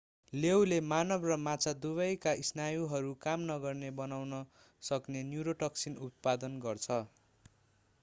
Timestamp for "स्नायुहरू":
2.49-3.13